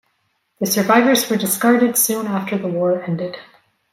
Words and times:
The 0.59 0.65
survivors 0.65 1.29
were 1.29 1.35
discarded 1.37 1.95
soon 1.95 2.25
after 2.25 2.57
the 2.57 2.67
war 2.67 3.03
ended. 3.03 3.37